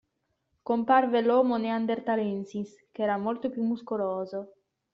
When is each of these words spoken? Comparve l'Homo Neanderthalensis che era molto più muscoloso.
Comparve 0.63 1.21
l'Homo 1.21 1.57
Neanderthalensis 1.57 2.87
che 2.91 3.03
era 3.03 3.19
molto 3.19 3.51
più 3.51 3.61
muscoloso. 3.61 4.53